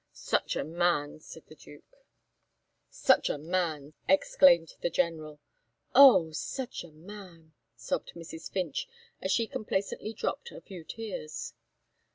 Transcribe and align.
"Such 0.13 0.55
a 0.55 0.63
man!" 0.63 1.19
said 1.19 1.45
the 1.45 1.53
Duke. 1.53 2.03
"Such 2.89 3.29
a 3.29 3.37
man!" 3.37 3.93
exclaimed 4.09 4.73
the 4.81 4.89
General. 4.89 5.39
"Oh! 5.93 6.31
such 6.31 6.83
a 6.83 6.89
man!" 6.91 7.53
sobbed 7.75 8.13
Mrs. 8.15 8.51
Finch, 8.51 8.87
as 9.21 9.31
she 9.31 9.45
complacently 9.45 10.13
dropped 10.13 10.49
a 10.51 10.59
few 10.61 10.83
tears. 10.83 11.53